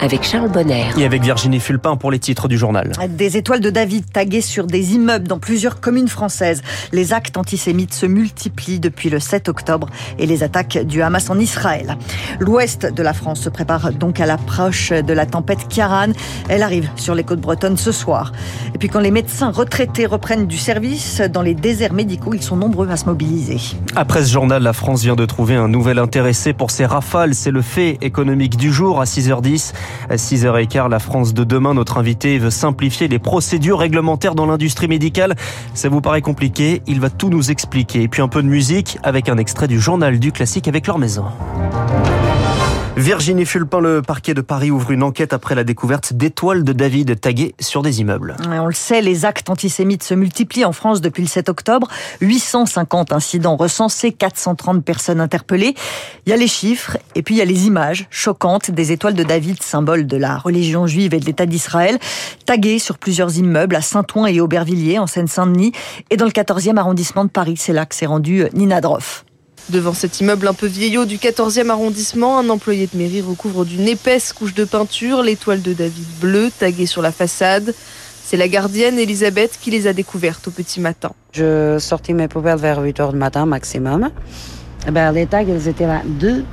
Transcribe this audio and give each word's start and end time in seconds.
avec 0.00 0.22
Charles 0.22 0.50
Bonner. 0.50 0.84
Et 0.98 1.04
avec 1.04 1.22
Virginie 1.22 1.60
Fulpin 1.60 1.96
pour 1.96 2.10
les 2.10 2.18
titres 2.18 2.48
du 2.48 2.58
journal. 2.58 2.92
Des 3.08 3.36
étoiles 3.36 3.60
de 3.60 3.70
David 3.70 4.10
taguées 4.12 4.40
sur 4.40 4.66
des 4.66 4.94
immeubles 4.94 5.28
dans 5.28 5.38
plusieurs 5.38 5.80
communes 5.80 6.08
françaises. 6.08 6.62
Les 6.92 7.12
actes 7.12 7.36
antisémites 7.36 7.94
se 7.94 8.06
multiplient 8.06 8.80
depuis 8.80 9.10
le 9.10 9.20
7 9.20 9.48
octobre 9.48 9.88
et 10.18 10.26
les 10.26 10.42
attaques 10.42 10.78
du 10.78 11.02
Hamas 11.02 11.30
en 11.30 11.38
Israël. 11.38 11.96
L'ouest 12.40 12.86
de 12.86 13.02
la 13.02 13.12
France 13.12 13.40
se 13.40 13.48
prépare 13.48 13.92
donc 13.92 14.20
à 14.20 14.26
l'approche 14.26 14.90
de 14.90 15.12
la 15.12 15.26
tempête 15.26 15.68
Kiaran. 15.68 16.12
Elle 16.48 16.62
arrive 16.62 16.88
sur 16.96 17.14
les 17.14 17.24
côtes 17.24 17.40
bretonnes 17.40 17.76
ce 17.76 17.92
soir. 17.92 18.32
Et 18.74 18.78
puis 18.78 18.88
quand 18.88 19.00
les 19.00 19.10
médecins 19.10 19.50
retraités 19.50 20.06
reprennent 20.06 20.46
du 20.46 20.58
service 20.58 21.20
dans 21.20 21.42
les 21.42 21.54
déserts 21.54 21.92
médicaux, 21.92 22.34
ils 22.34 22.42
sont 22.42 22.56
nombreux 22.56 22.90
à 22.90 22.96
se 22.96 23.06
mobiliser. 23.06 23.58
Après 23.96 24.24
ce 24.24 24.32
journal, 24.32 24.62
la 24.62 24.72
France 24.72 25.02
vient 25.02 25.16
de 25.16 25.26
trouver 25.26 25.54
un 25.54 25.68
nouvel 25.68 25.98
intéressé 25.98 26.52
pour 26.52 26.70
ses 26.70 26.86
rafales. 26.86 27.34
C'est 27.34 27.50
le 27.50 27.62
fait 27.62 27.98
économique 28.00 28.56
du 28.56 28.72
jour 28.72 29.00
à 29.00 29.04
6h10. 29.04 29.72
À 30.08 30.16
6h15, 30.16 30.88
la 30.88 30.98
France 30.98 31.34
de 31.34 31.44
demain, 31.44 31.74
notre 31.74 31.98
invité 31.98 32.38
veut 32.38 32.50
simplifier 32.50 33.08
les 33.08 33.18
procédures 33.18 33.78
réglementaires 33.78 34.34
dans 34.34 34.46
l'industrie 34.46 34.88
médicale. 34.88 35.34
Ça 35.74 35.88
vous 35.88 36.00
paraît 36.00 36.22
compliqué? 36.22 36.82
Il 36.86 37.00
va 37.00 37.10
tout 37.10 37.30
nous 37.30 37.50
expliquer. 37.50 38.02
Et 38.02 38.08
puis 38.08 38.22
un 38.22 38.28
peu 38.28 38.42
de 38.42 38.48
musique 38.48 38.98
avec 39.02 39.28
un 39.28 39.38
extrait 39.38 39.68
du 39.68 39.80
journal 39.80 40.18
du 40.18 40.32
classique 40.32 40.68
avec 40.68 40.86
leur 40.86 40.98
maison. 40.98 41.24
Virginie 42.96 43.44
Fulpin, 43.44 43.80
le 43.80 44.02
parquet 44.02 44.34
de 44.34 44.40
Paris 44.40 44.70
ouvre 44.70 44.92
une 44.92 45.02
enquête 45.02 45.32
après 45.32 45.56
la 45.56 45.64
découverte 45.64 46.12
d'étoiles 46.12 46.62
de 46.62 46.72
David 46.72 47.20
taguées 47.20 47.56
sur 47.58 47.82
des 47.82 48.00
immeubles. 48.00 48.36
On 48.48 48.66
le 48.66 48.72
sait, 48.72 49.02
les 49.02 49.24
actes 49.24 49.50
antisémites 49.50 50.04
se 50.04 50.14
multiplient 50.14 50.64
en 50.64 50.72
France 50.72 51.00
depuis 51.00 51.22
le 51.22 51.28
7 51.28 51.48
octobre. 51.48 51.88
850 52.20 53.12
incidents 53.12 53.56
recensés, 53.56 54.12
430 54.12 54.84
personnes 54.84 55.20
interpellées. 55.20 55.74
Il 56.24 56.30
y 56.30 56.32
a 56.32 56.36
les 56.36 56.46
chiffres 56.46 56.96
et 57.16 57.22
puis 57.22 57.34
il 57.34 57.38
y 57.38 57.42
a 57.42 57.46
les 57.46 57.66
images 57.66 58.06
choquantes 58.10 58.70
des 58.70 58.92
étoiles 58.92 59.14
de 59.14 59.24
David, 59.24 59.60
symbole 59.60 60.06
de 60.06 60.16
la 60.16 60.38
religion 60.38 60.86
juive 60.86 61.14
et 61.14 61.20
de 61.20 61.26
l'État 61.26 61.46
d'Israël, 61.46 61.98
taguées 62.46 62.78
sur 62.78 62.98
plusieurs 62.98 63.36
immeubles 63.36 63.74
à 63.74 63.82
Saint-Ouen 63.82 64.26
et 64.26 64.40
Aubervilliers 64.40 65.00
en 65.00 65.08
Seine-Saint-Denis 65.08 65.72
et 66.10 66.16
dans 66.16 66.26
le 66.26 66.30
14e 66.30 66.76
arrondissement 66.76 67.24
de 67.24 67.30
Paris. 67.30 67.56
C'est 67.58 67.72
là 67.72 67.86
que 67.86 67.94
s'est 67.96 68.06
rendu 68.06 68.44
Nina 68.54 68.80
Droff. 68.80 69.24
Devant 69.70 69.94
cet 69.94 70.20
immeuble 70.20 70.46
un 70.46 70.52
peu 70.52 70.66
vieillot 70.66 71.06
du 71.06 71.16
14e 71.16 71.70
arrondissement, 71.70 72.38
un 72.38 72.50
employé 72.50 72.86
de 72.86 72.98
mairie 72.98 73.22
recouvre 73.22 73.64
d'une 73.64 73.88
épaisse 73.88 74.34
couche 74.34 74.52
de 74.52 74.64
peinture 74.64 75.22
l'étoile 75.22 75.62
de 75.62 75.72
David 75.72 76.06
bleu 76.20 76.50
taguée 76.56 76.84
sur 76.84 77.00
la 77.00 77.10
façade. 77.10 77.74
C'est 78.24 78.36
la 78.36 78.48
gardienne 78.48 78.98
Elisabeth 78.98 79.58
qui 79.60 79.70
les 79.70 79.86
a 79.86 79.94
découvertes 79.94 80.48
au 80.48 80.50
petit 80.50 80.80
matin. 80.80 81.12
Je 81.32 81.78
sortais 81.78 82.12
mes 82.12 82.28
poubelles 82.28 82.58
vers 82.58 82.80
8 82.80 83.00
heures 83.00 83.12
du 83.12 83.18
matin 83.18 83.46
maximum. 83.46 84.10
Eh 84.86 84.90
ben, 84.90 85.12
les 85.12 85.26
tags, 85.26 85.40
elles 85.46 85.68
étaient 85.68 85.86
là. 85.86 86.02
Deux 86.04 86.44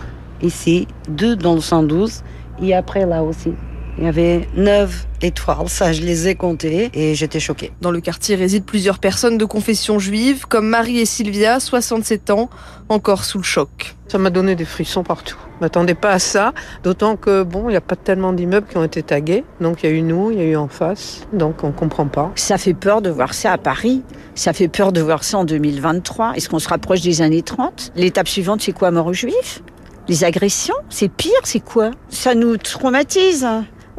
ici, 0.41 0.87
deux 1.09 1.35
dans 1.35 1.55
le 1.55 1.61
112 1.61 2.23
et 2.61 2.73
après 2.73 3.05
là 3.05 3.23
aussi. 3.23 3.53
Il 4.01 4.05
y 4.05 4.07
avait 4.07 4.47
neuf 4.55 5.05
étoiles, 5.21 5.69
ça 5.69 5.93
je 5.93 6.01
les 6.01 6.27
ai 6.27 6.33
comptées 6.33 6.89
et 6.95 7.13
j'étais 7.13 7.39
choquée. 7.39 7.71
Dans 7.81 7.91
le 7.91 8.01
quartier 8.01 8.35
résident 8.35 8.65
plusieurs 8.65 8.97
personnes 8.97 9.37
de 9.37 9.45
confession 9.45 9.99
juive, 9.99 10.47
comme 10.47 10.67
Marie 10.67 10.97
et 10.97 11.05
Sylvia, 11.05 11.59
67 11.59 12.31
ans, 12.31 12.49
encore 12.89 13.23
sous 13.23 13.37
le 13.37 13.43
choc. 13.43 13.95
Ça 14.07 14.17
m'a 14.17 14.31
donné 14.31 14.55
des 14.55 14.65
frissons 14.65 15.03
partout. 15.03 15.37
Je 15.57 15.65
m'attendais 15.65 15.93
pas 15.93 16.13
à 16.13 16.17
ça, 16.17 16.55
d'autant 16.83 17.15
que 17.15 17.43
bon, 17.43 17.69
il 17.69 17.73
n'y 17.73 17.77
a 17.77 17.81
pas 17.81 17.95
tellement 17.95 18.33
d'immeubles 18.33 18.65
qui 18.65 18.77
ont 18.77 18.83
été 18.83 19.03
tagués. 19.03 19.43
Donc 19.59 19.83
il 19.83 19.89
y 19.91 19.93
a 19.93 19.95
eu 19.95 20.01
nous, 20.01 20.31
il 20.31 20.39
y 20.39 20.41
a 20.41 20.45
eu 20.45 20.55
en 20.55 20.67
face, 20.67 21.27
donc 21.31 21.63
on 21.63 21.71
comprend 21.71 22.07
pas. 22.07 22.31
Ça 22.33 22.57
fait 22.57 22.73
peur 22.73 23.03
de 23.03 23.11
voir 23.11 23.35
ça 23.35 23.51
à 23.51 23.59
Paris. 23.59 24.01
Ça 24.33 24.51
fait 24.51 24.67
peur 24.67 24.93
de 24.93 25.01
voir 25.01 25.23
ça 25.23 25.37
en 25.37 25.45
2023. 25.45 26.33
Est-ce 26.37 26.49
qu'on 26.49 26.57
se 26.57 26.69
rapproche 26.69 27.01
des 27.01 27.21
années 27.21 27.43
30 27.43 27.91
L'étape 27.95 28.27
suivante, 28.27 28.63
c'est 28.63 28.71
quoi, 28.71 28.89
mort 28.89 29.05
aux 29.05 29.13
juifs? 29.13 29.61
Les 30.07 30.23
agressions? 30.23 30.75
C'est 30.89 31.09
pire, 31.09 31.31
c'est 31.43 31.59
quoi? 31.59 31.91
Ça 32.09 32.33
nous 32.33 32.57
traumatise. 32.57 33.47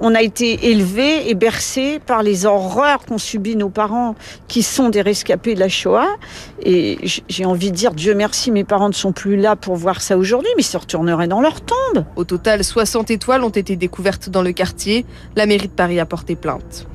On 0.05 0.17
a 0.17 0.21
été 0.21 0.71
élevés 0.73 1.31
et 1.31 1.35
bercés 1.35 2.01
par 2.05 2.25
les 2.25 2.45
horreurs 2.45 3.07
qu'ont 3.07 3.19
subies 3.19 3.55
nos 3.55 3.69
parents, 3.69 4.17
qui 4.49 4.65
sont 4.65 4.89
des 4.89 5.01
rescapés 5.01 5.55
de 5.55 5.61
la 5.61 5.69
Shoah. 5.69 6.09
Et 6.65 6.99
j'ai 7.29 7.45
envie 7.45 7.71
de 7.71 7.77
dire, 7.77 7.95
Dieu 7.95 8.13
merci, 8.13 8.51
mes 8.51 8.65
parents 8.65 8.89
ne 8.89 8.95
sont 8.95 9.13
plus 9.13 9.37
là 9.37 9.55
pour 9.55 9.77
voir 9.77 10.03
ça 10.03 10.19
aujourd'hui, 10.19 10.51
mais 10.57 10.63
ils 10.63 10.67
se 10.67 10.77
retourneraient 10.77 11.29
dans 11.29 11.41
leur 11.41 11.61
tombe. 11.61 12.05
Au 12.17 12.25
total, 12.25 12.65
60 12.65 13.13
étoiles 13.13 13.45
ont 13.45 13.51
été 13.51 13.77
découvertes 13.77 14.29
dans 14.29 14.43
le 14.43 14.51
quartier. 14.51 15.07
La 15.37 15.47
mairie 15.47 15.69
de 15.69 15.73
Paris 15.73 16.01
a 16.01 16.05
porté 16.05 16.35
plainte. 16.35 16.89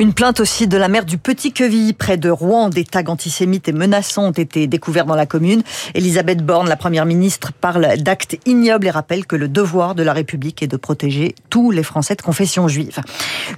Une 0.00 0.14
plainte 0.14 0.40
aussi 0.40 0.66
de 0.66 0.78
la 0.78 0.88
maire 0.88 1.04
du 1.04 1.18
Petit 1.18 1.52
Quevilly, 1.52 1.92
près 1.92 2.16
de 2.16 2.30
Rouen. 2.30 2.70
Des 2.70 2.84
tags 2.84 3.04
antisémites 3.08 3.68
et 3.68 3.72
menaçants 3.72 4.28
ont 4.28 4.30
été 4.30 4.66
découverts 4.66 5.04
dans 5.04 5.14
la 5.14 5.26
commune. 5.26 5.62
Elisabeth 5.92 6.38
Borne, 6.38 6.70
la 6.70 6.76
première 6.76 7.04
ministre, 7.04 7.52
parle 7.52 7.98
d'actes 7.98 8.38
ignobles 8.46 8.86
et 8.86 8.90
rappelle 8.90 9.26
que 9.26 9.36
le 9.36 9.46
devoir 9.46 9.94
de 9.94 10.02
la 10.02 10.14
République 10.14 10.62
est 10.62 10.68
de 10.68 10.78
protéger 10.78 11.34
tous 11.50 11.70
les 11.70 11.82
Français 11.82 12.14
de 12.14 12.22
confession 12.22 12.66
juive. 12.66 13.00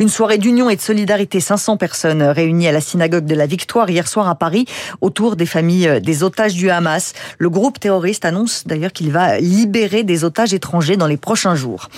Une 0.00 0.08
soirée 0.08 0.38
d'union 0.38 0.68
et 0.68 0.74
de 0.74 0.80
solidarité. 0.80 1.38
500 1.38 1.76
personnes 1.76 2.24
réunies 2.24 2.66
à 2.66 2.72
la 2.72 2.80
synagogue 2.80 3.24
de 3.24 3.36
la 3.36 3.46
Victoire 3.46 3.88
hier 3.88 4.08
soir 4.08 4.28
à 4.28 4.34
Paris 4.34 4.66
autour 5.00 5.36
des 5.36 5.46
familles 5.46 6.00
des 6.00 6.24
otages 6.24 6.54
du 6.54 6.70
Hamas. 6.70 7.12
Le 7.38 7.50
groupe 7.50 7.78
terroriste 7.78 8.24
annonce 8.24 8.66
d'ailleurs 8.66 8.92
qu'il 8.92 9.12
va 9.12 9.38
libérer 9.38 10.02
des 10.02 10.24
otages 10.24 10.54
étrangers 10.54 10.96
dans 10.96 11.06
les 11.06 11.18
prochains 11.18 11.54
jours. 11.54 11.88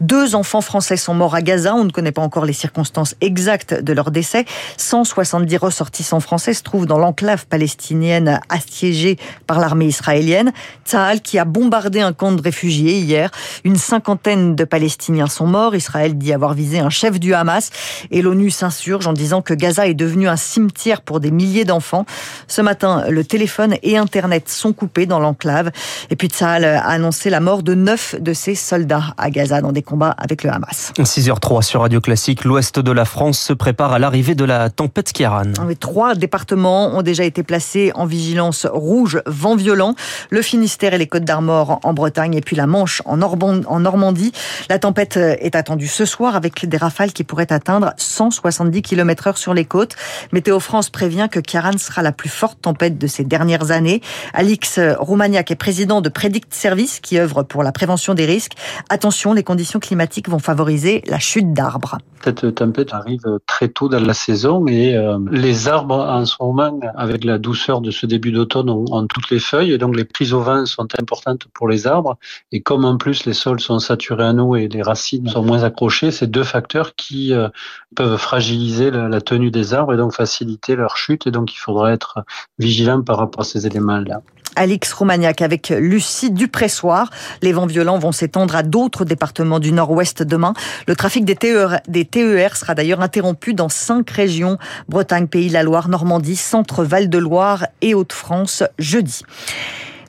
Deux 0.00 0.36
enfants 0.36 0.60
français 0.60 0.96
sont 0.96 1.14
morts 1.14 1.34
à 1.34 1.42
Gaza. 1.42 1.74
On 1.74 1.82
ne 1.82 1.90
connaît 1.90 2.12
pas 2.12 2.22
encore 2.22 2.44
les 2.44 2.52
circonstances 2.52 3.16
exactes 3.20 3.74
de 3.88 3.92
leur 3.94 4.10
décès. 4.10 4.44
170 4.76 5.56
ressortissants 5.56 6.20
français 6.20 6.54
se 6.54 6.62
trouvent 6.62 6.86
dans 6.86 6.98
l'enclave 6.98 7.46
palestinienne 7.46 8.40
assiégée 8.48 9.18
par 9.46 9.58
l'armée 9.58 9.86
israélienne. 9.86 10.52
Tsahal 10.84 11.20
qui 11.20 11.38
a 11.38 11.44
bombardé 11.44 12.00
un 12.00 12.12
camp 12.12 12.32
de 12.32 12.42
réfugiés 12.42 12.98
hier. 12.98 13.30
Une 13.64 13.76
cinquantaine 13.76 14.54
de 14.54 14.64
Palestiniens 14.64 15.26
sont 15.26 15.46
morts. 15.46 15.74
Israël 15.74 16.16
dit 16.16 16.32
avoir 16.32 16.54
visé 16.54 16.78
un 16.78 16.90
chef 16.90 17.18
du 17.18 17.34
Hamas 17.34 17.70
et 18.10 18.22
l'ONU 18.22 18.50
s'insurge 18.50 19.06
en 19.06 19.12
disant 19.12 19.42
que 19.42 19.54
Gaza 19.54 19.86
est 19.86 19.94
devenu 19.94 20.28
un 20.28 20.36
cimetière 20.36 21.00
pour 21.00 21.20
des 21.20 21.30
milliers 21.30 21.64
d'enfants. 21.64 22.04
Ce 22.46 22.60
matin, 22.60 23.04
le 23.08 23.24
téléphone 23.24 23.76
et 23.82 23.96
Internet 23.96 24.48
sont 24.48 24.72
coupés 24.72 25.06
dans 25.06 25.18
l'enclave. 25.18 25.70
Et 26.10 26.16
puis 26.16 26.28
Tsahal 26.28 26.64
a 26.64 26.86
annoncé 26.86 27.30
la 27.30 27.40
mort 27.40 27.62
de 27.62 27.74
neuf 27.74 28.14
de 28.20 28.32
ses 28.34 28.54
soldats 28.54 29.14
à 29.16 29.30
Gaza 29.30 29.60
dans 29.62 29.72
des 29.72 29.82
combats 29.82 30.14
avec 30.18 30.42
le 30.42 30.50
Hamas. 30.50 30.92
6h03 30.98 31.62
sur 31.62 31.80
Radio 31.80 32.00
Classique, 32.00 32.44
l'ouest 32.44 32.78
de 32.78 32.92
la 32.92 33.04
France 33.04 33.38
se 33.38 33.52
prépare 33.52 33.77
à 33.80 33.98
l'arrivée 33.98 34.34
de 34.34 34.44
la 34.44 34.70
tempête 34.70 35.12
Kiaran. 35.12 35.52
Trois 35.78 36.16
départements 36.16 36.96
ont 36.96 37.02
déjà 37.02 37.22
été 37.22 37.44
placés 37.44 37.92
en 37.94 38.06
vigilance 38.06 38.66
rouge, 38.66 39.22
vent 39.26 39.54
violent. 39.54 39.94
Le 40.30 40.42
Finistère 40.42 40.94
et 40.94 40.98
les 40.98 41.06
Côtes 41.06 41.24
d'Armor 41.24 41.78
en 41.84 41.94
Bretagne 41.94 42.34
et 42.34 42.40
puis 42.40 42.56
la 42.56 42.66
Manche 42.66 43.02
en 43.04 43.16
Normandie. 43.16 44.32
La 44.68 44.80
tempête 44.80 45.16
est 45.16 45.54
attendue 45.54 45.86
ce 45.86 46.04
soir 46.04 46.34
avec 46.34 46.66
des 46.66 46.76
rafales 46.76 47.12
qui 47.12 47.22
pourraient 47.22 47.52
atteindre 47.52 47.92
170 47.96 48.82
km 48.82 49.28
heure 49.28 49.38
sur 49.38 49.54
les 49.54 49.64
côtes. 49.64 49.94
Météo 50.32 50.58
France 50.58 50.90
prévient 50.90 51.28
que 51.30 51.38
Kiaran 51.38 51.78
sera 51.78 52.02
la 52.02 52.12
plus 52.12 52.30
forte 52.30 52.60
tempête 52.60 52.98
de 52.98 53.06
ces 53.06 53.22
dernières 53.22 53.70
années. 53.70 54.00
Alix 54.34 54.80
Roumaniac 54.98 55.52
est 55.52 55.56
président 55.56 56.00
de 56.00 56.08
Predict 56.08 56.52
Service 56.52 56.98
qui 56.98 57.18
œuvre 57.18 57.44
pour 57.44 57.62
la 57.62 57.70
prévention 57.70 58.14
des 58.14 58.26
risques. 58.26 58.54
Attention, 58.88 59.32
les 59.32 59.44
conditions 59.44 59.78
climatiques 59.78 60.28
vont 60.28 60.40
favoriser 60.40 61.02
la 61.06 61.20
chute 61.20 61.52
d'arbres. 61.52 61.98
Cette 62.24 62.54
tempête 62.56 62.92
arrive 62.92 63.22
très 63.46 63.67
dans 63.68 64.04
la 64.04 64.14
saison 64.14 64.66
et 64.66 64.96
euh, 64.96 65.18
les 65.30 65.68
arbres 65.68 65.98
en 65.98 66.24
ce 66.24 66.34
moment, 66.40 66.80
avec 66.96 67.24
la 67.24 67.38
douceur 67.38 67.80
de 67.80 67.90
ce 67.90 68.06
début 68.06 68.32
d'automne, 68.32 68.70
ont, 68.70 68.84
ont, 68.90 69.06
toutes 69.06 69.30
les 69.30 69.38
feuilles 69.38 69.72
et 69.72 69.78
donc 69.78 69.96
les 69.96 70.04
prises 70.04 70.32
au 70.32 70.40
vent 70.40 70.66
sont 70.66 70.88
importantes 70.98 71.46
pour 71.54 71.68
les 71.68 71.86
arbres. 71.86 72.18
Et 72.52 72.60
comme 72.60 72.84
en 72.84 72.96
plus 72.96 73.26
les 73.26 73.32
sols 73.34 73.60
sont 73.60 73.78
saturés 73.78 74.24
en 74.24 74.38
eau 74.38 74.56
et 74.56 74.68
les 74.68 74.82
racines 74.82 75.28
sont 75.28 75.42
moins 75.42 75.62
accrochées, 75.62 76.10
c'est 76.10 76.30
deux 76.30 76.44
facteurs 76.44 76.94
qui 76.94 77.32
euh, 77.32 77.48
peuvent 77.94 78.16
fragiliser 78.16 78.90
la, 78.90 79.08
la, 79.08 79.20
tenue 79.20 79.50
des 79.50 79.74
arbres 79.74 79.94
et 79.94 79.96
donc 79.96 80.12
faciliter 80.12 80.76
leur 80.76 80.96
chute. 80.96 81.26
Et 81.26 81.30
donc 81.30 81.54
il 81.54 81.58
faudra 81.58 81.92
être 81.92 82.20
vigilant 82.58 83.02
par 83.02 83.18
rapport 83.18 83.42
à 83.42 83.44
ces 83.44 83.66
éléments-là. 83.66 84.22
Alix 84.58 84.92
Roumaniac 84.92 85.40
avec 85.40 85.68
Lucie 85.70 86.32
Dupressoir. 86.32 87.10
Les 87.42 87.52
vents 87.52 87.66
violents 87.66 87.98
vont 87.98 88.12
s'étendre 88.12 88.56
à 88.56 88.62
d'autres 88.62 89.04
départements 89.04 89.60
du 89.60 89.72
nord-ouest 89.72 90.22
demain. 90.24 90.52
Le 90.86 90.96
trafic 90.96 91.24
des 91.24 91.36
TER, 91.36 91.80
TER 92.10 92.56
sera 92.56 92.74
d'ailleurs 92.74 93.00
interrompu 93.00 93.54
dans 93.54 93.68
cinq 93.68 94.10
régions. 94.10 94.58
Bretagne, 94.88 95.28
Pays, 95.28 95.48
la 95.48 95.62
Loire, 95.62 95.88
Normandie, 95.88 96.36
Centre, 96.36 96.84
Val-de-Loire 96.84 97.66
et 97.82 97.94
Hauts-de-France 97.94 98.64
jeudi. 98.78 99.22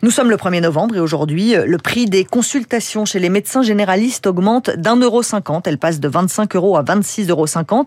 Nous 0.02 0.12
sommes 0.12 0.30
le 0.30 0.38
1er 0.38 0.62
novembre 0.62 0.96
et 0.96 1.02
aujourd'hui, 1.02 1.56
le 1.56 1.78
prix 1.78 2.06
des 2.06 2.24
consultations 2.24 3.04
chez 3.04 3.20
les 3.20 3.28
médecins 3.28 3.64
généralistes 3.64 4.28
augmente 4.28 4.70
d'un 4.70 4.96
euro 4.96 5.24
cinquante. 5.24 5.68
Elle 5.68 5.78
passe 5.78 6.00
de 6.00 6.08
25 6.08 6.56
euros 6.56 6.78
à 6.78 6.84
26,50 6.84 7.30
euros. 7.30 7.86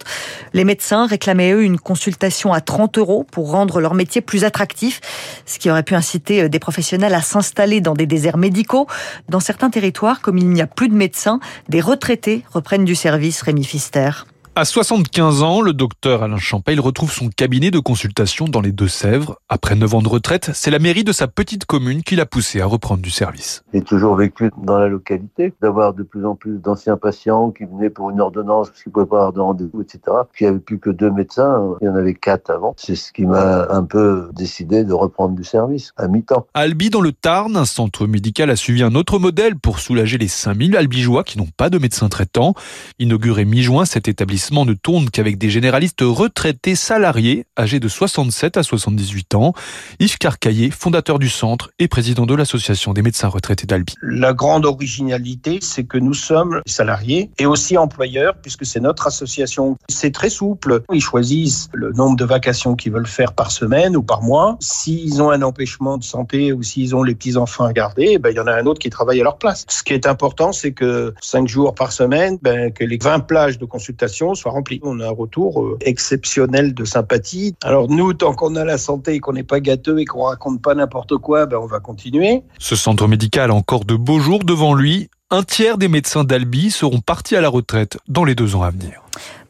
Les 0.53 0.65
médecins 0.65 1.07
réclamaient 1.07 1.53
eux 1.53 1.63
une 1.63 1.79
consultation 1.79 2.53
à 2.53 2.61
30 2.61 2.99
euros 2.99 3.25
pour 3.31 3.51
rendre 3.51 3.81
leur 3.81 3.95
métier 3.95 4.21
plus 4.21 4.45
attractif, 4.45 5.01
ce 5.47 5.59
qui 5.59 5.71
aurait 5.71 5.85
pu 5.85 5.95
inciter 5.95 6.51
des 6.51 6.59
professionnels 6.59 7.15
à 7.15 7.23
s'installer 7.23 7.81
dans 7.81 7.95
des 7.95 8.07
déserts 8.07 8.37
médicaux. 8.37 8.87
Dans 9.31 9.41
certains 9.41 9.71
territoires, 9.71 10.21
comme 10.21 10.37
il 10.37 10.51
n'y 10.51 10.61
a 10.61 10.67
plus 10.67 10.91
de 10.91 10.95
médecins, 10.95 11.41
des 11.71 11.81
retraités 11.81 12.45
reprennent 12.53 12.85
du 12.85 12.95
service, 12.95 13.41
Rémi 13.41 13.65
Fister. 13.65 14.11
À 14.55 14.67
75 14.67 15.43
ans, 15.43 15.63
le 15.63 15.73
docteur 15.73 16.23
Alain 16.23 16.37
Champail 16.37 16.79
retrouve 16.79 17.11
son 17.11 17.31
cabinet 17.31 17.71
de 17.71 17.79
consultation 17.79 18.45
dans 18.45 18.61
les 18.61 18.71
Deux-Sèvres. 18.71 19.39
Après 19.49 19.75
9 19.75 19.95
ans 19.95 20.03
de 20.03 20.09
retraite, 20.09 20.51
c'est 20.53 20.71
la 20.71 20.79
mairie 20.79 21.05
de 21.05 21.13
sa 21.13 21.27
petite 21.27 21.65
commune 21.65 22.03
qui 22.03 22.17
l'a 22.17 22.27
poussé 22.27 22.61
à 22.61 22.67
reprendre 22.67 23.01
du 23.01 23.09
service. 23.09 23.65
J'ai 23.73 23.81
toujours 23.81 24.15
vécu 24.15 24.51
dans 24.63 24.79
la 24.79 24.89
localité, 24.89 25.55
d'avoir 25.63 25.95
de 25.95 26.03
plus 26.03 26.27
en 26.27 26.35
plus 26.35 26.59
d'anciens 26.59 26.99
patients 26.99 27.51
qui 27.51 27.65
venaient 27.65 27.89
pour 27.89 28.11
une 28.11 28.21
ordonnance 28.21 28.69
parce 28.69 28.83
qu'ils 28.83 28.91
ne 28.91 28.93
pouvaient 28.93 29.07
pas 29.07 29.17
avoir 29.17 29.33
de 29.33 29.41
rendez-vous, 29.41 29.81
etc. 29.81 30.01
Puis 30.31 30.45
il 30.45 30.49
n'y 30.49 30.51
avait 30.51 30.63
plus 30.63 30.79
que 30.79 30.91
deux 30.91 31.11
médecins, 31.11 31.75
il 31.81 31.87
y 31.87 31.89
en 31.89 31.95
avait 31.95 32.13
quatre 32.13 32.51
avant. 32.51 32.75
C'est 32.77 32.95
ce 32.95 33.11
qui 33.11 33.25
m'a 33.25 33.69
un 33.71 33.85
peu 33.85 34.29
décidé 34.35 34.85
de 34.85 34.93
reprendre 34.93 35.35
du 35.35 35.45
service 35.45 35.95
à 35.97 36.09
mi-temps. 36.09 36.47
Albi, 36.53 36.91
dans 36.91 37.01
le 37.01 37.13
Tarn, 37.13 37.57
un 37.57 37.65
centre 37.65 38.07
médical 38.07 38.51
a 38.51 38.57
suivi 38.57 38.83
un 38.83 38.95
autre 38.97 39.19
modèle 39.19 39.57
pour 39.57 39.79
soulager 39.79 40.19
les 40.19 40.29
5000 40.29 40.77
albigeois 40.77 41.25
qui 41.25 41.39
n'ont 41.39 41.49
pas 41.57 41.71
de 41.71 41.79
médecin 41.79 42.11
traitant. 42.11 42.53
Inauguré 42.99 43.47
mi-juin, 43.47 43.87
cet 43.87 44.09
établissement 44.09 44.42
ne 44.51 44.75
tourne 44.75 45.11
qu'avec 45.11 45.39
des 45.39 45.51
généralistes 45.51 46.01
retraités 46.03 46.75
salariés 46.75 47.47
âgés 47.59 47.81
de 47.81 47.89
67 47.89 48.57
à 48.57 48.63
78 48.63 49.35
ans. 49.35 49.53
Yves 50.01 50.19
Carcaillé, 50.19 50.71
fondateur 50.71 51.19
du 51.19 51.29
centre 51.29 51.71
et 51.79 51.89
président 51.89 52.27
de 52.27 52.35
l'association 52.35 52.93
des 52.93 53.03
médecins 53.03 53.29
retraités 53.29 53.67
d'Albi. 53.67 53.95
La 54.03 54.33
grande 54.33 54.67
originalité, 54.67 55.59
c'est 55.61 55.85
que 55.85 55.99
nous 55.99 56.15
sommes 56.15 56.61
salariés 56.67 57.31
et 57.39 57.47
aussi 57.47 57.77
employeurs 57.77 58.35
puisque 58.41 58.67
c'est 58.67 58.81
notre 58.81 59.07
association. 59.07 59.77
C'est 59.89 60.13
très 60.13 60.31
souple. 60.31 60.83
Ils 60.93 61.01
choisissent 61.01 61.69
le 61.73 61.93
nombre 61.93 62.17
de 62.17 62.25
vacations 62.25 62.75
qu'ils 62.75 62.93
veulent 62.93 63.07
faire 63.07 63.33
par 63.33 63.53
semaine 63.53 63.97
ou 63.97 64.03
par 64.03 64.23
mois. 64.23 64.57
S'ils 64.61 65.23
ont 65.23 65.31
un 65.31 65.43
empêchement 65.43 65.99
de 65.99 66.05
santé 66.05 66.53
ou 66.53 66.63
s'ils 66.63 66.97
ont 66.97 67.03
les 67.03 67.15
petits-enfants 67.15 67.65
à 67.65 67.73
garder, 67.73 68.19
ben, 68.19 68.31
il 68.31 68.37
y 68.37 68.41
en 68.41 68.47
a 68.47 68.55
un 68.55 68.67
autre 68.67 68.79
qui 68.79 68.91
travaille 68.91 69.21
à 69.21 69.25
leur 69.25 69.39
place. 69.39 69.65
Ce 69.69 69.83
qui 69.83 69.93
est 69.93 70.07
important, 70.07 70.53
c'est 70.53 70.73
que 70.73 71.15
5 71.21 71.49
jours 71.49 71.75
par 71.75 71.93
semaine, 71.93 72.39
ben, 72.43 72.73
que 72.73 72.85
les 72.85 72.99
20 72.99 73.21
plages 73.21 73.59
de 73.59 73.65
consultation 73.65 74.32
soit 74.35 74.53
rempli. 74.53 74.81
On 74.83 75.01
a 75.01 75.07
un 75.07 75.11
retour 75.11 75.63
euh, 75.63 75.79
exceptionnel 75.81 76.75
de 76.75 76.85
sympathie. 76.85 77.55
Alors 77.63 77.89
nous, 77.89 78.13
tant 78.15 78.35
qu'on 78.35 78.57
a 78.57 78.65
la 78.65 78.79
santé 78.79 79.15
et 79.15 79.21
qu'on 79.21 79.33
n'est 79.33 79.43
pas 79.43 79.61
gâteux 79.61 79.99
et 79.99 80.05
qu'on 80.05 80.23
raconte 80.23 80.63
pas 80.63 80.75
n'importe 80.75 81.17
quoi, 81.19 81.47
ben 81.47 81.59
on 81.59 81.67
va 81.67 81.81
continuer. 81.81 82.43
Ce 82.59 82.77
centre 82.77 83.07
médical 83.09 83.51
a 83.51 83.55
encore 83.55 83.85
de 83.85 83.95
beaux 83.95 84.21
jours 84.21 84.45
devant 84.45 84.75
lui. 84.75 85.09
Un 85.31 85.43
tiers 85.43 85.79
des 85.79 85.89
médecins 85.89 86.25
d'Albi 86.25 86.71
seront 86.71 87.01
partis 87.01 87.37
à 87.37 87.41
la 87.41 87.49
retraite 87.49 87.99
dans 88.07 88.25
les 88.25 88.35
deux 88.35 88.55
ans 88.55 88.63
à 88.63 88.71
venir. 88.71 89.03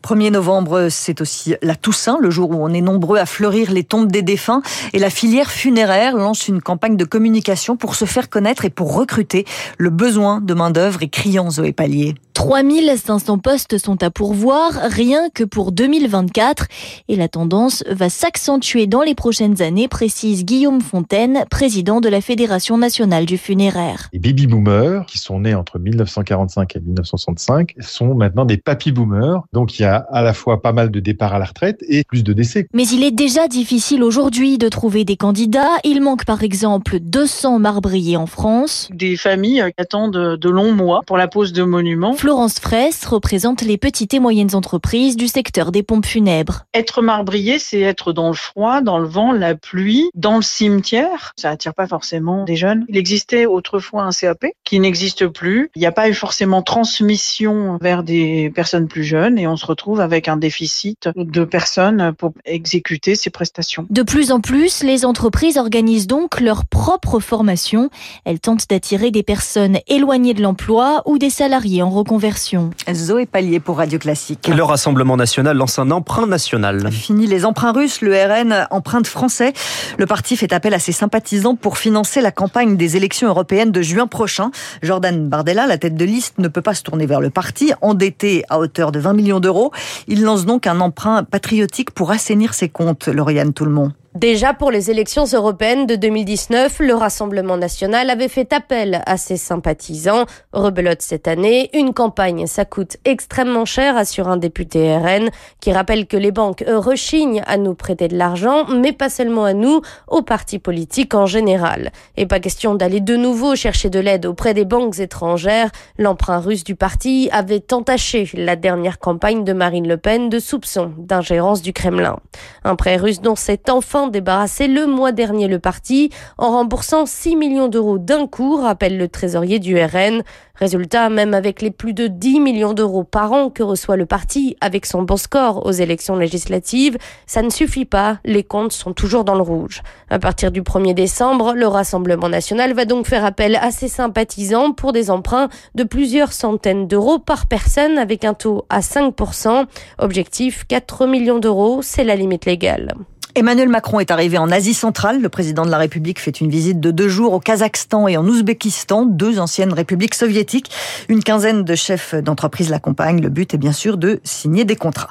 1er 0.03 0.31
novembre, 0.31 0.89
c'est 0.91 1.21
aussi 1.21 1.55
la 1.63 1.77
Toussaint, 1.77 2.19
le 2.21 2.31
jour 2.31 2.51
où 2.51 2.57
on 2.57 2.69
est 2.71 2.81
nombreux 2.81 3.19
à 3.19 3.27
fleurir 3.27 3.71
les 3.71 3.85
tombes 3.85 4.11
des 4.11 4.23
défunts. 4.23 4.63
Et 4.93 4.99
la 4.99 5.11
filière 5.11 5.51
funéraire 5.51 6.17
lance 6.17 6.49
une 6.49 6.61
campagne 6.61 6.97
de 6.97 7.05
communication 7.05 7.77
pour 7.77 7.95
se 7.95 8.05
faire 8.05 8.29
connaître 8.29 8.65
et 8.65 8.71
pour 8.71 8.95
recruter. 8.95 9.45
Le 9.79 9.91
besoin 9.91 10.41
de 10.41 10.55
main-d'œuvre 10.55 11.03
est 11.03 11.09
criant, 11.09 11.51
Zoé 11.51 11.73
Pallier. 11.73 12.15
3500 12.35 13.39
postes 13.39 13.79
sont 13.79 14.03
à 14.03 14.11
pourvoir, 14.11 14.73
rien 14.73 15.29
que 15.33 15.45
pour 15.45 15.71
2024. 15.71 16.67
Et 17.09 17.17
la 17.17 17.29
tendance 17.29 17.85
va 17.89 18.09
s'accentuer 18.09 18.87
dans 18.87 19.03
les 19.03 19.15
prochaines 19.15 19.63
années, 19.63 19.87
précise 19.87 20.45
Guillaume 20.45 20.81
Fontaine, 20.81 21.45
président 21.51 22.01
de 22.01 22.09
la 22.09 22.21
Fédération 22.21 22.79
nationale 22.79 23.27
du 23.27 23.39
funéraire. 23.39 24.09
Les 24.13 24.19
baby-boomers, 24.19 25.07
qui 25.07 25.19
sont 25.19 25.41
nés 25.41 25.55
entre 25.55 25.79
1945 25.79 26.77
et 26.77 26.81
1965, 26.81 27.75
sont 27.81 28.15
maintenant 28.15 28.45
des 28.45 28.57
papy-boomers. 28.57 29.43
Donc 29.53 29.79
il 29.79 29.83
y 29.83 29.85
a 29.85 29.92
à 29.97 30.23
la 30.23 30.33
fois 30.33 30.63
pas 30.63 30.73
mal 30.73 30.91
de 30.91 31.01
départs 31.01 31.35
à 31.35 31.39
la 31.39 31.45
retraite 31.45 31.85
et 31.89 32.05
plus 32.05 32.25
de 32.25 32.33
décès. 32.33 32.67
Mais 32.73 32.87
il 32.87 33.05
est 33.05 33.11
déjà 33.11 33.49
difficile 33.49 34.03
aujourd'hui 34.03 34.59
de 34.59 34.69
trouver 34.69 35.05
des 35.05 35.17
candidats. 35.17 35.79
Il 35.85 36.01
manque 36.01 36.25
par 36.25 36.43
exemple 36.43 36.99
200 37.01 37.59
marbriers 37.59 38.17
en 38.17 38.27
France. 38.27 38.89
Des 38.93 39.17
familles 39.17 39.65
attendent 39.77 40.37
de 40.37 40.49
longs 40.49 40.73
mois 40.73 41.01
pour 41.07 41.17
la 41.17 41.29
pose 41.29 41.53
de 41.53 41.63
monuments. 41.63 42.15
Florence 42.15 42.59
Fraisse 42.59 43.05
représente 43.07 43.63
les 43.63 43.79
petites 43.79 44.15
et 44.15 44.21
moyennes 44.21 44.55
entreprises 44.55 45.17
du 45.17 45.29
secteur 45.29 45.73
des 45.73 45.83
pompes 45.83 46.07
funèbres. 46.07 46.65
Être 46.75 47.03
marbrier, 47.03 47.59
c'est 47.59 47.81
être 47.81 48.13
dans 48.13 48.29
le 48.29 48.35
froid, 48.35 48.81
dans 48.81 48.99
le 48.99 49.07
vent, 49.07 49.33
la 49.33 49.55
pluie, 49.55 50.11
dans 50.15 50.37
le 50.37 50.43
cimetière. 50.43 51.33
Ça 51.37 51.51
attire 51.51 51.75
pas 51.75 51.87
forcément 51.87 52.45
des 52.45 52.57
jeunes. 52.57 52.85
Il 52.89 52.97
existait 52.97 53.47
autrefois 53.47 54.05
un 54.05 54.11
CAP 54.11 54.47
qui 54.65 54.81
n'existe 54.81 55.27
plus. 55.27 55.71
Il 55.75 55.81
n'y 55.81 55.87
a 55.87 55.93
pas 55.93 56.09
eu 56.09 56.15
forcément 56.15 56.63
transmission 56.63 57.79
vers 57.81 58.03
des 58.03 58.51
personnes 58.55 58.89
plus 58.89 59.05
jeunes 59.05 59.39
et 59.39 59.47
on 59.47 59.57
se 59.57 59.67
retrouve 59.67 59.82
trouve 59.83 60.01
avec 60.01 60.29
un 60.29 60.37
déficit 60.37 61.09
de 61.17 61.45
personnes 61.45 62.13
pour 62.17 62.35
exécuter 62.45 63.17
ces 63.17 63.31
prestations. 63.31 63.85
De 63.91 64.05
plus 64.05 64.31
en 64.31 64.41
plus, 64.41 64.85
les 64.85 65.05
entreprises 65.05 65.59
organisent 65.59 66.07
donc 66.07 66.41
leur 66.41 66.67
propre 66.67 67.19
formation. 67.19 67.91
Elles 68.25 68.39
tentent 68.39 68.71
d'attirer 68.71 69.11
des 69.11 69.25
personnes 69.25 69.79
éloignées 69.89 70.35
de 70.35 70.43
l'emploi 70.43 71.03
ou 71.05 71.19
des 71.19 71.31
salariés 71.31 71.83
en 71.83 71.91
reconversion. 71.91 72.71
Zoé 72.93 73.27
Pallier 73.27 73.59
pour 73.59 73.79
Radio 73.79 73.99
Classique. 73.99 74.47
Le 74.47 74.63
Rassemblement 74.63 75.17
national 75.17 75.57
lance 75.57 75.81
un 75.81 75.91
emprunt 75.91 76.29
national. 76.29 76.93
Fini 76.93 77.27
les 77.27 77.45
emprunts 77.45 77.73
russes, 77.73 78.03
le 78.03 78.15
RN 78.15 78.69
emprunte 78.71 79.09
français. 79.09 79.53
Le 79.99 80.07
parti 80.07 80.37
fait 80.37 80.53
appel 80.53 80.75
à 80.75 80.79
ses 80.79 80.93
sympathisants 80.93 81.57
pour 81.57 81.77
financer 81.77 82.21
la 82.21 82.31
campagne 82.31 82.77
des 82.77 82.97
élections 82.97 83.27
européennes 83.27 83.73
de 83.73 83.83
juin 83.83 84.07
prochain. 84.07 84.53
Jordan 84.81 85.29
Bardella, 85.29 85.67
la 85.67 85.77
tête 85.77 85.97
de 85.97 86.05
liste, 86.05 86.39
ne 86.39 86.47
peut 86.47 86.63
pas 86.63 86.75
se 86.75 86.85
tourner 86.85 87.07
vers 87.07 87.21
le 87.21 87.31
parti, 87.31 87.73
endetté 87.81 88.45
à 88.49 88.61
hauteur 88.61 88.93
de 88.93 89.01
20 89.01 89.15
millions 89.15 89.41
d'euros. 89.41 89.72
Il 90.07 90.23
lance 90.23 90.45
donc 90.45 90.67
un 90.67 90.81
emprunt 90.81 91.25
patriotique 91.25 91.91
pour 91.91 92.11
assainir 92.11 92.55
ses 92.55 92.69
comptes, 92.69 93.09
Lauriane 93.09 93.53
Tout-le-Monde. 93.53 93.93
Déjà 94.15 94.53
pour 94.53 94.71
les 94.71 94.91
élections 94.91 95.25
européennes 95.25 95.87
de 95.87 95.97
2019, 95.97 96.81
le 96.81 96.95
Rassemblement 96.95 97.57
national 97.57 98.11
avait 98.11 98.29
fait 98.29 98.53
appel 98.53 99.01
à 99.07 99.17
ses 99.17 99.39
sympathisants. 99.39 100.27
Rebelote 100.53 101.01
cette 101.01 101.27
année, 101.27 101.71
une 101.73 101.95
campagne, 101.95 102.47
ça 102.47 102.67
coûte 102.67 102.99
extrêmement 103.07 103.65
cher, 103.65 103.97
assure 103.97 104.29
un 104.29 104.37
député 104.37 104.95
RN, 104.95 105.31
qui 105.61 105.73
rappelle 105.73 106.07
que 106.07 106.19
les 106.19 106.31
banques 106.31 106.63
rechignent 106.69 107.43
à 107.47 107.57
nous 107.57 107.73
prêter 107.75 108.07
de 108.09 108.17
l'argent, 108.19 108.67
mais 108.67 108.93
pas 108.93 109.09
seulement 109.09 109.47
à 109.47 109.55
nous, 109.55 109.81
aux 110.09 110.21
partis 110.21 110.59
politiques 110.59 111.15
en 111.15 111.25
général. 111.25 111.91
Et 112.19 112.27
pas 112.27 112.39
question 112.39 112.75
d'aller 112.75 113.01
de 113.01 113.17
nouveau 113.17 113.57
chercher 113.57 113.89
de 113.89 113.99
l'aide 113.99 114.27
auprès 114.27 114.53
des 114.53 114.67
banques 114.67 114.99
étrangères. 114.99 115.71
L'emprunt 115.97 116.39
russe 116.39 116.65
du 116.65 116.75
parti 116.75 117.31
avait 117.33 117.73
entaché 117.73 118.29
la 118.35 118.57
dernière 118.57 118.99
campagne 118.99 119.43
de 119.43 119.55
Marine 119.55 119.89
Le 119.89 119.97
Pen 119.97 120.29
de 120.29 120.39
soupçons 120.39 120.93
d'ingérence 120.99 121.63
du 121.63 121.73
Kremlin. 121.73 122.19
Un 122.63 122.77
prêt 122.77 122.97
russe 122.97 123.23
dont 123.23 123.37
c'est 123.37 123.71
enfin 123.71 124.02
débarrassé 124.09 124.69
le 124.69 124.87
mois 124.87 125.13
dernier 125.13 125.49
le 125.49 125.59
parti 125.59 126.11
en 126.39 126.51
remboursant 126.51 127.07
6 127.07 127.37
millions 127.37 127.69
d'euros 127.69 127.99
d'un 127.99 128.27
coup, 128.27 128.57
rappelle 128.57 128.99
le 128.99 129.09
trésorier 129.09 129.59
du 129.59 129.77
RN. 129.77 130.23
Résultat, 130.55 131.09
même 131.09 131.35
avec 131.35 131.63
les 131.63 131.71
plus 131.71 131.95
de 131.95 132.07
10 132.07 132.39
millions 132.39 132.73
d'euros 132.73 133.05
par 133.05 133.33
an 133.33 133.51
que 133.51 133.63
reçoit 133.63 133.97
le 133.97 134.07
parti 134.07 134.57
avec 134.61 134.87
son 134.87 135.03
bon 135.03 135.17
score 135.17 135.67
aux 135.67 135.73
élections 135.73 136.15
législatives, 136.15 136.99
ça 137.27 137.43
ne 137.43 137.51
suffit 137.51 137.85
pas, 137.85 138.19
les 138.25 138.45
comptes 138.45 138.73
sont 138.73 138.93
toujours 138.93 139.25
dans 139.25 139.35
le 139.35 139.43
rouge. 139.43 139.83
À 140.11 140.19
partir 140.19 140.53
du 140.53 140.63
1er 140.63 140.95
décembre, 140.95 141.55
le 141.55 141.67
Rassemblement 141.67 142.29
national 142.29 142.75
va 142.75 142.85
donc 142.85 143.07
faire 143.07 143.25
appel 143.25 143.57
à 143.57 143.71
ses 143.71 143.89
sympathisants 143.89 144.73
pour 144.73 144.93
des 144.93 145.11
emprunts 145.11 145.49
de 145.75 145.85
plusieurs 145.85 146.33
centaines 146.33 146.87
d'euros 146.87 147.19
par 147.19 147.47
personne 147.47 147.99
avec 147.99 148.25
un 148.25 148.35
taux 148.35 148.65
à 148.69 148.81
5%. 148.81 149.65
Objectif 149.99 150.65
4 150.69 151.07
millions 151.07 151.39
d'euros, 151.39 151.81
c'est 151.83 152.05
la 152.05 152.15
limite 152.15 152.45
légale. 152.45 152.95
Emmanuel 153.35 153.71
Macron 153.71 153.99
est 153.99 154.11
arrivé 154.11 154.37
en 154.37 154.51
Asie 154.51 154.75
centrale. 154.75 155.23
Le 155.23 155.29
président 155.31 155.65
de 155.65 155.71
la 155.71 155.79
République 155.79 156.21
fait 156.21 156.43
une 156.43 156.51
visite 156.51 156.81
de 156.81 156.91
deux 156.91 157.09
jours 157.09 157.33
au 157.33 157.41
Kazakhstan 157.41 158.07
et 158.07 158.19
en 158.19 158.27
Ouzbékistan, 158.27 159.07
deux 159.07 159.39
anciennes 159.39 159.73
républiques 159.73 160.15
soviétiques. 160.15 160.71
Une 161.09 161.23
quinzaine 161.23 161.65
de 161.65 161.75
chefs 161.75 162.15
d'entreprise 162.15 162.69
l'accompagnent. 162.69 163.23
Le 163.23 163.31
but 163.31 163.55
est 163.55 163.59
bien 163.59 163.73
sûr 163.73 163.97
de 163.97 164.21
signer 164.23 164.67
des 164.67 164.77
contrats. 164.77 165.09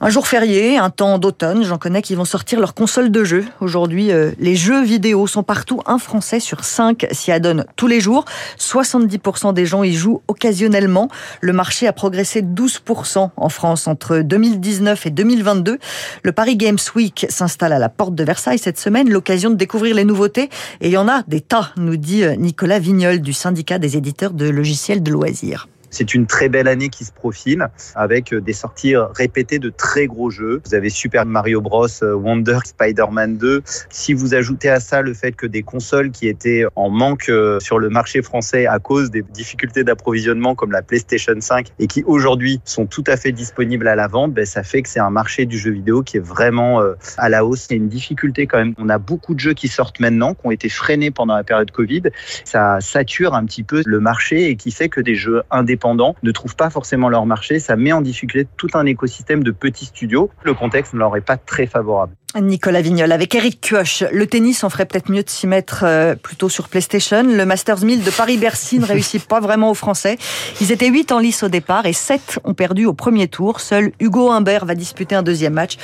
Un 0.00 0.10
jour 0.10 0.28
férié, 0.28 0.78
un 0.78 0.90
temps 0.90 1.18
d'automne, 1.18 1.64
j'en 1.64 1.76
connais 1.76 2.02
qui 2.02 2.14
vont 2.14 2.24
sortir 2.24 2.60
leur 2.60 2.74
console 2.74 3.10
de 3.10 3.24
jeux. 3.24 3.44
Aujourd'hui, 3.60 4.12
euh, 4.12 4.30
les 4.38 4.54
jeux 4.54 4.80
vidéo 4.84 5.26
sont 5.26 5.42
partout. 5.42 5.80
Un 5.86 5.98
Français 5.98 6.38
sur 6.38 6.62
cinq 6.62 7.08
s'y 7.10 7.32
adonne 7.32 7.64
tous 7.74 7.88
les 7.88 8.00
jours. 8.00 8.24
70% 8.58 9.52
des 9.54 9.66
gens 9.66 9.82
y 9.82 9.92
jouent 9.92 10.22
occasionnellement. 10.28 11.08
Le 11.40 11.52
marché 11.52 11.88
a 11.88 11.92
progressé 11.92 12.42
12% 12.42 13.30
en 13.36 13.48
France 13.48 13.88
entre 13.88 14.20
2019 14.20 15.06
et 15.06 15.10
2022. 15.10 15.78
Le 16.22 16.32
Paris 16.32 16.56
Games 16.56 16.78
Week 16.94 17.26
s'installe 17.28 17.72
à 17.72 17.80
la 17.80 17.88
porte 17.88 18.14
de 18.14 18.22
Versailles 18.22 18.58
cette 18.58 18.78
semaine. 18.78 19.10
L'occasion 19.10 19.50
de 19.50 19.56
découvrir 19.56 19.96
les 19.96 20.04
nouveautés. 20.04 20.48
Et 20.80 20.88
il 20.88 20.92
y 20.92 20.96
en 20.96 21.08
a 21.08 21.24
des 21.26 21.40
tas, 21.40 21.72
nous 21.76 21.96
dit 21.96 22.22
euh, 22.22 22.36
Nicolas 22.36 22.78
Vignol 22.78 23.20
du 23.20 23.32
syndicat 23.32 23.80
des 23.80 23.96
éditeurs 23.96 24.32
de 24.32 24.48
logiciels 24.48 25.02
de 25.02 25.10
loisirs. 25.10 25.66
C'est 25.90 26.14
une 26.14 26.26
très 26.26 26.48
belle 26.48 26.68
année 26.68 26.88
qui 26.88 27.04
se 27.04 27.12
profile 27.12 27.68
avec 27.94 28.32
euh, 28.32 28.40
des 28.40 28.52
sorties 28.52 28.94
répétées 28.96 29.58
de 29.58 29.70
très 29.70 30.06
gros 30.06 30.30
jeux. 30.30 30.60
Vous 30.66 30.74
avez 30.74 30.90
Super 30.90 31.24
Mario 31.24 31.60
Bros, 31.60 31.86
euh, 32.02 32.14
Wonder, 32.14 32.58
Spider-Man 32.64 33.38
2. 33.38 33.62
Si 33.90 34.12
vous 34.12 34.34
ajoutez 34.34 34.68
à 34.68 34.80
ça 34.80 35.02
le 35.02 35.14
fait 35.14 35.32
que 35.32 35.46
des 35.46 35.62
consoles 35.62 36.10
qui 36.10 36.28
étaient 36.28 36.64
en 36.76 36.90
manque 36.90 37.28
euh, 37.28 37.58
sur 37.60 37.78
le 37.78 37.88
marché 37.88 38.22
français 38.22 38.66
à 38.66 38.78
cause 38.78 39.10
des 39.10 39.22
difficultés 39.22 39.84
d'approvisionnement 39.84 40.54
comme 40.54 40.72
la 40.72 40.82
PlayStation 40.82 41.34
5 41.38 41.68
et 41.78 41.86
qui 41.86 42.04
aujourd'hui 42.04 42.60
sont 42.64 42.86
tout 42.86 43.04
à 43.06 43.16
fait 43.16 43.32
disponibles 43.32 43.88
à 43.88 43.96
la 43.96 44.08
vente, 44.08 44.32
ben 44.32 44.44
ça 44.44 44.62
fait 44.62 44.82
que 44.82 44.88
c'est 44.88 45.00
un 45.00 45.10
marché 45.10 45.46
du 45.46 45.58
jeu 45.58 45.70
vidéo 45.70 46.02
qui 46.02 46.18
est 46.18 46.24
vraiment 46.24 46.82
à 47.16 47.28
la 47.28 47.44
hausse. 47.44 47.66
C'est 47.68 47.76
une 47.76 47.88
difficulté 47.88 48.46
quand 48.46 48.58
même. 48.58 48.74
On 48.78 48.88
a 48.88 48.98
beaucoup 48.98 49.34
de 49.34 49.40
jeux 49.40 49.54
qui 49.54 49.68
sortent 49.68 50.00
maintenant, 50.00 50.34
qui 50.34 50.40
ont 50.44 50.50
été 50.50 50.68
freinés 50.68 51.10
pendant 51.10 51.34
la 51.34 51.44
période 51.44 51.70
Covid. 51.70 52.02
Ça 52.44 52.78
sature 52.80 53.34
un 53.34 53.44
petit 53.44 53.62
peu 53.62 53.82
le 53.84 54.00
marché 54.00 54.50
et 54.50 54.56
qui 54.56 54.70
fait 54.70 54.88
que 54.88 55.00
des 55.00 55.14
jeux 55.14 55.42
indépendants 55.50 55.77
indépendants 55.78 56.16
ne 56.22 56.32
trouvent 56.32 56.56
pas 56.56 56.70
forcément 56.70 57.08
leur 57.08 57.26
marché. 57.26 57.60
Ça 57.60 57.76
met 57.76 57.92
en 57.92 58.00
difficulté 58.00 58.48
tout 58.56 58.68
un 58.74 58.84
écosystème 58.86 59.44
de 59.44 59.50
petits 59.50 59.86
studios. 59.86 60.30
Le 60.42 60.54
contexte 60.54 60.94
ne 60.94 60.98
leur 60.98 61.16
est 61.16 61.20
pas 61.20 61.36
très 61.36 61.66
favorable. 61.66 62.14
Nicolas 62.38 62.82
Vignol 62.82 63.10
avec 63.10 63.34
Eric 63.34 63.60
Kioch. 63.60 64.04
Le 64.12 64.26
tennis, 64.26 64.62
on 64.62 64.68
ferait 64.68 64.84
peut-être 64.84 65.10
mieux 65.10 65.22
de 65.22 65.30
s'y 65.30 65.46
mettre 65.46 65.84
euh, 65.84 66.14
plutôt 66.14 66.50
sur 66.50 66.68
PlayStation. 66.68 67.22
Le 67.22 67.46
Masters 67.46 67.84
1000 67.84 68.04
de 68.04 68.10
Paris-Bercy 68.10 68.80
ne 68.80 68.84
réussit 68.86 69.26
pas 69.26 69.40
vraiment 69.40 69.70
aux 69.70 69.74
Français. 69.74 70.18
Ils 70.60 70.70
étaient 70.70 70.88
8 70.88 71.10
en 71.12 71.20
lice 71.20 71.42
au 71.42 71.48
départ 71.48 71.86
et 71.86 71.94
7 71.94 72.40
ont 72.44 72.52
perdu 72.52 72.84
au 72.84 72.92
premier 72.92 73.28
tour. 73.28 73.60
Seul 73.60 73.92
Hugo 73.98 74.30
Humbert 74.30 74.66
va 74.66 74.74
disputer 74.74 75.14
un 75.14 75.22
deuxième 75.22 75.54
match. 75.54 75.78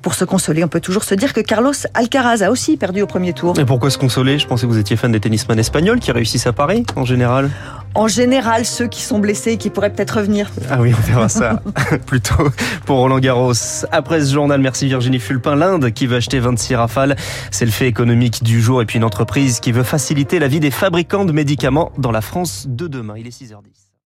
Pour 0.00 0.14
se 0.14 0.24
consoler, 0.24 0.62
on 0.62 0.68
peut 0.68 0.80
toujours 0.80 1.04
se 1.04 1.14
dire 1.14 1.32
que 1.32 1.40
Carlos 1.40 1.72
Alcaraz 1.94 2.42
a 2.42 2.50
aussi 2.50 2.76
perdu 2.76 3.02
au 3.02 3.06
premier 3.06 3.32
tour. 3.32 3.58
Et 3.58 3.64
pourquoi 3.64 3.90
se 3.90 3.98
consoler? 3.98 4.38
Je 4.38 4.46
pensais 4.46 4.66
que 4.66 4.72
vous 4.72 4.78
étiez 4.78 4.96
fan 4.96 5.10
des 5.10 5.20
tennisman 5.20 5.58
espagnols 5.58 5.98
qui 5.98 6.12
réussissent 6.12 6.46
à 6.46 6.52
Paris 6.52 6.84
en 6.94 7.04
général. 7.04 7.50
En 7.94 8.06
général, 8.06 8.64
ceux 8.64 8.86
qui 8.86 9.02
sont 9.02 9.18
blessés 9.18 9.52
et 9.52 9.56
qui 9.56 9.68
pourraient 9.68 9.92
peut-être 9.92 10.18
revenir. 10.18 10.50
Ah 10.70 10.80
oui, 10.80 10.92
on 10.96 11.00
verra 11.00 11.28
ça 11.28 11.60
plutôt 12.06 12.48
pour 12.86 12.98
Roland 12.98 13.18
Garros. 13.18 13.52
Après 13.90 14.20
ce 14.20 14.32
journal, 14.32 14.60
merci 14.60 14.86
Virginie 14.86 15.18
Fulpin. 15.18 15.56
L'Inde 15.56 15.90
qui 15.90 16.06
veut 16.06 16.16
acheter 16.16 16.38
26 16.38 16.76
rafales. 16.76 17.16
C'est 17.50 17.64
le 17.64 17.72
fait 17.72 17.88
économique 17.88 18.44
du 18.44 18.60
jour 18.60 18.80
et 18.80 18.86
puis 18.86 18.98
une 18.98 19.04
entreprise 19.04 19.60
qui 19.60 19.72
veut 19.72 19.82
faciliter 19.82 20.38
la 20.38 20.48
vie 20.48 20.60
des 20.60 20.70
fabricants 20.70 21.24
de 21.24 21.32
médicaments 21.32 21.90
dans 21.98 22.12
la 22.12 22.20
France 22.20 22.66
de 22.68 22.86
demain. 22.86 23.14
Il 23.16 23.26
est 23.26 23.30
6h10. 23.30 23.89